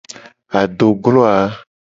[0.61, 1.37] Adoglo a.